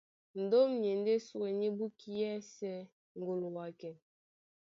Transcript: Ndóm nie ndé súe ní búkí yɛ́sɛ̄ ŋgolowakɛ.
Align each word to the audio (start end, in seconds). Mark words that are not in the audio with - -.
Ndóm 0.43 0.69
nie 0.81 0.93
ndé 0.99 1.15
súe 1.27 1.49
ní 1.59 1.67
búkí 1.77 2.09
yɛ́sɛ̄ 2.19 2.77
ŋgolowakɛ. 3.17 3.91